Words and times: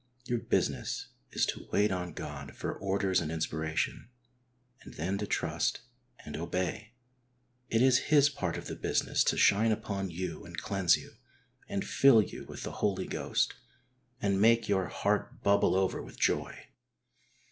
Your 0.25 0.39
business 0.39 1.09
is 1.31 1.45
to 1.45 1.67
wait 1.71 1.91
on 1.91 2.13
God 2.13 2.55
for 2.55 2.73
orders 2.73 3.21
and 3.21 3.31
inspiration, 3.31 4.09
and 4.81 4.95
then 4.95 5.19
to 5.19 5.27
trust 5.27 5.81
and 6.25 6.35
obey. 6.35 6.93
It 7.69 7.83
is 7.83 7.99
His 8.09 8.27
part 8.27 8.57
of 8.57 8.65
the 8.65 8.75
business 8.75 9.23
to 9.25 9.37
shine 9.37 9.71
upon 9.71 10.09
you 10.09 10.43
and 10.43 10.57
cleanse 10.59 10.97
you, 10.97 11.17
and 11.69 11.85
fill 11.85 12.19
you 12.19 12.45
with 12.45 12.63
the 12.63 12.71
Holy 12.81 13.05
Ghost, 13.05 13.53
and 14.19 14.41
make 14.41 14.67
your 14.67 14.87
heart 14.87 15.43
bubble 15.43 15.75
over 15.75 16.01
with 16.01 16.19
joy. 16.19 16.65